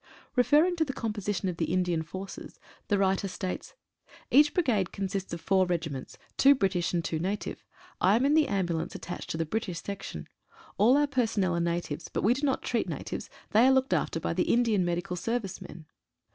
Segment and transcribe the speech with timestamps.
[0.35, 3.75] Referring to the composition of the Indian forces, the writer states:—
[4.31, 7.63] Each brigade consists of four regiments, two Bri tish and two native.
[7.99, 10.27] I am in the ambulance attached to the British section.
[10.79, 13.29] All our personnel are natives, but we do not treat natives.
[13.51, 15.85] They are looked after by the Indian Medical Service men.